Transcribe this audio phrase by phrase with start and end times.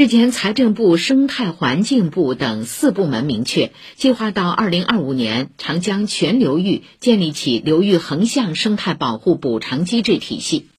[0.00, 10.68] 日前财政部生态环境部等四部门明确计划到二零二五年长江全流域建立起流域横向生态保护补偿机制体系。